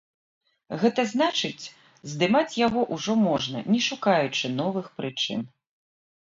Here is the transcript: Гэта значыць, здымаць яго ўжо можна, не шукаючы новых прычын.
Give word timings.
Гэта 0.83 1.03
значыць, 1.09 1.65
здымаць 2.13 2.57
яго 2.67 2.81
ўжо 2.97 3.13
можна, 3.27 3.61
не 3.75 3.79
шукаючы 3.89 4.45
новых 4.63 4.91
прычын. 4.97 5.47